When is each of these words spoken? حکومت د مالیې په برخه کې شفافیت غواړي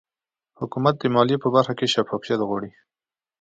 حکومت 0.59 0.95
د 0.99 1.03
مالیې 1.15 1.37
په 1.41 1.49
برخه 1.55 1.73
کې 1.79 1.91
شفافیت 1.93 2.39
غواړي 2.47 2.71